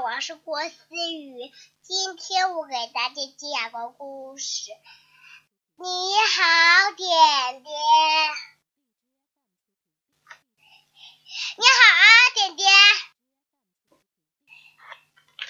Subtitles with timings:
[0.00, 1.52] 我是郭思雨。
[1.82, 4.70] 今天我给大家讲个故事。
[5.76, 7.72] 你好，点点。
[11.56, 12.04] 你好啊，
[12.34, 12.70] 点点。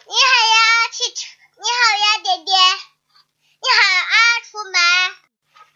[0.06, 1.26] 你好呀，汽车。
[1.56, 2.56] 你好呀，点点。
[2.60, 4.72] 你好啊，出门。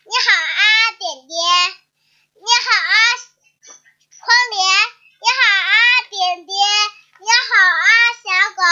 [0.05, 0.63] 你好啊，
[0.99, 1.37] 点点。
[2.35, 2.95] 你好啊，
[4.11, 4.59] 窗帘。
[5.21, 5.75] 你好啊，
[6.09, 6.57] 点点。
[7.21, 7.87] 你好啊，
[8.23, 8.25] 小
[8.57, 8.63] 狗。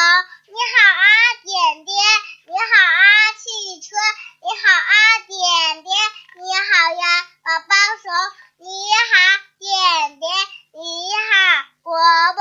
[0.48, 1.04] 你好啊，
[1.44, 1.92] 点点。
[2.46, 3.86] 你好啊，汽车。
[4.40, 5.92] 你好啊，点点。
[6.40, 8.08] 你好呀，宝宝熊。
[8.56, 8.64] 你
[9.12, 9.12] 好，
[9.58, 10.30] 点点。
[10.72, 10.80] 你
[11.28, 11.36] 好，
[11.82, 11.92] 伯
[12.32, 12.40] 伯。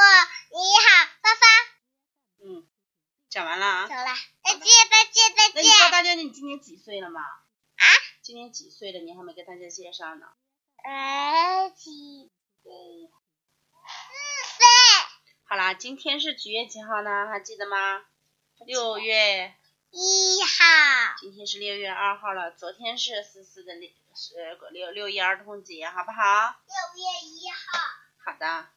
[0.51, 0.55] 你
[0.87, 0.87] 好，
[1.21, 1.43] 芳芳。
[2.39, 2.67] 嗯，
[3.29, 3.87] 讲完了啊。
[3.87, 5.91] 走了，再见，再见，再那你告见。
[5.91, 7.19] 大家你今年几岁了吗？
[7.21, 7.85] 啊？
[8.21, 8.99] 今年几岁了？
[8.99, 10.27] 你还没给大家介绍呢。
[10.83, 12.31] 呃，几
[12.63, 12.71] 岁？
[12.71, 14.65] 四岁。
[15.43, 17.27] 好啦，今天是几月几号呢？
[17.27, 18.05] 还记得吗？
[18.65, 19.53] 六月，
[19.91, 21.15] 一号。
[21.19, 22.51] 今天是六月二号了。
[22.51, 26.55] 昨天是思思的六是六六一儿童节，好不好？
[26.65, 27.79] 六月一号。
[28.23, 28.69] 好的。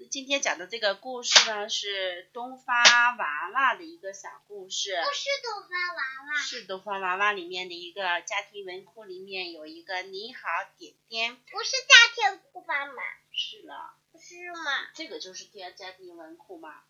[0.00, 2.76] 那今天讲的这个故事呢，是东方
[3.16, 4.92] 娃娃的一个小故事。
[4.92, 6.40] 不是东方娃娃。
[6.40, 10.42] 是东方娃娃里面的一个家庭文库里面有一个你好
[10.76, 11.34] 点点。
[11.34, 13.02] 不是家庭库妈妈。
[13.32, 13.96] 是了。
[14.12, 14.88] 不是吗？
[14.94, 16.80] 这个就是家家庭文库嘛。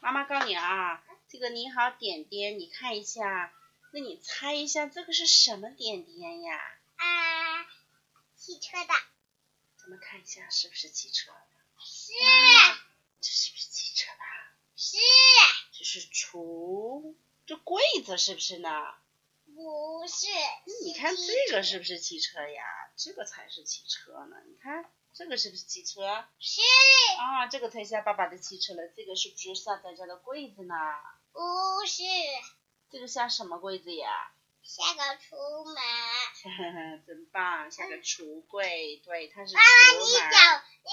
[0.00, 3.50] 妈妈告诉你啊，这个你好点点，你看一下，
[3.92, 6.60] 那你猜一下这个是什么点点呀？
[6.96, 7.64] 啊，
[8.36, 8.92] 汽车的。
[9.78, 11.32] 咱们看一下是不是汽车？
[11.84, 12.12] 是。
[13.20, 14.24] 这是不是汽车吧？
[14.76, 14.96] 是。
[15.72, 17.14] 这是橱，
[17.46, 18.68] 这柜子是不是呢？
[19.54, 20.26] 不是。
[20.84, 22.62] 你看这个是不是汽车呀？
[22.96, 24.36] 这个才是汽车呢。
[24.46, 26.24] 你看这个是不是汽车？
[26.38, 26.60] 是。
[27.18, 28.88] 啊，这个才像爸爸的汽车了。
[28.96, 30.74] 这个是不是像咱家的柜子呢？
[31.32, 32.02] 不是。
[32.90, 34.32] 这个像什么柜子呀？
[34.62, 35.76] 像个橱门。
[37.06, 40.30] 真棒，像个橱柜，对，它是妈妈，你橱门。
[40.30, 40.90] 讲你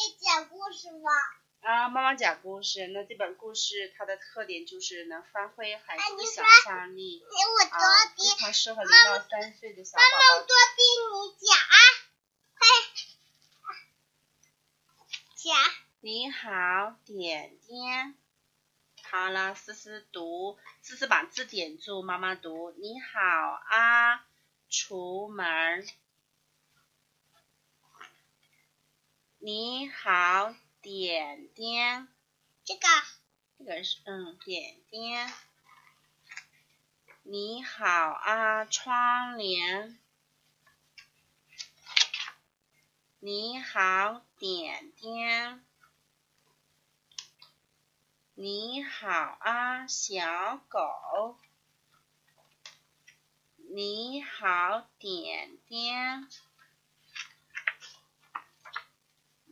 [1.61, 2.87] 啊，妈妈讲故事。
[2.87, 10.83] 那这本故事它的特点就是能发挥孩子的想象力，我多啊，比非常适合零妈到三岁的小妈妈，我宝多听
[11.13, 11.75] 你讲啊！
[12.57, 12.67] 快
[15.35, 15.55] 讲。
[16.01, 18.15] 你好，点点。
[19.03, 22.71] 好了，思思读，思思把字点住，妈妈读。
[22.77, 23.19] 你好
[23.69, 24.25] 啊，
[24.69, 25.85] 出门。
[29.39, 32.07] 你好，点点。
[32.63, 32.87] 这个
[33.57, 35.33] 这个是嗯，点点。
[37.23, 39.99] 你好啊，窗帘。
[43.19, 45.65] 你好，点点。
[48.35, 51.37] 你好啊，小狗。
[53.57, 56.29] 你好，点点。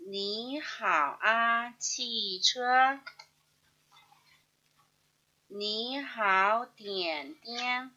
[0.09, 0.87] 你好
[1.19, 3.01] 啊，汽车。
[5.47, 7.91] 你好，点点。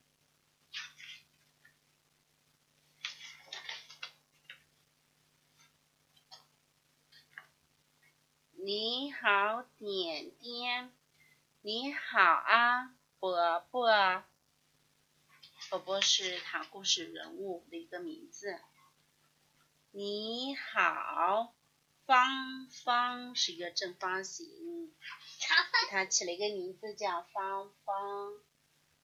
[8.55, 10.93] 你好，点点。
[11.61, 14.25] 你好啊，伯伯。
[15.71, 18.59] 伯伯是谈故事人物的一个名字。
[19.93, 21.55] 你好，
[22.11, 28.33] 芳芳是一个正方形，给它起了一个名字叫方方。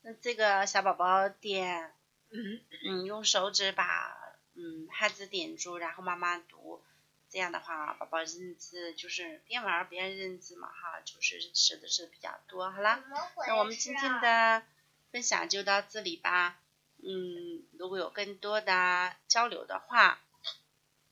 [0.01, 1.95] 那这个小宝宝点，
[2.31, 4.13] 嗯嗯，用手指把
[4.55, 6.83] 嗯汉字点住，然后慢慢读。
[7.31, 12.73] 这样的话，宝宝认字就是边玩儿边认字嘛，哈，就是识的是比较多。
[12.73, 13.05] 好啦？
[13.47, 14.65] 那我们今天的
[15.13, 16.59] 分享就到这里吧。
[16.99, 20.19] 嗯，如果有更多的交流的话，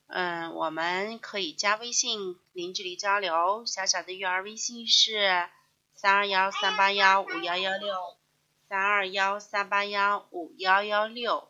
[0.07, 3.65] 嗯，我们可以加微信零距离交流。
[3.65, 5.49] 小小的育儿微信是
[5.95, 8.15] 三二幺三八幺五幺幺六，
[8.69, 11.49] 三二幺三八幺五幺幺六。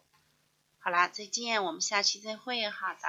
[0.79, 2.69] 好啦，再见，我们下期再会。
[2.69, 2.99] 好的。